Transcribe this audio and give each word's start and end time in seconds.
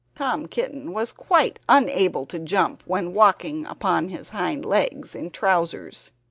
Tom 0.15 0.47
Kitten 0.47 0.93
was 0.93 1.11
quite 1.11 1.59
unable 1.69 2.25
to 2.25 2.39
jump 2.39 2.81
when 2.87 3.13
walking 3.13 3.67
upon 3.67 4.09
his 4.09 4.29
hind 4.29 4.65
legs 4.65 5.13
in 5.13 5.29
trousers. 5.29 6.09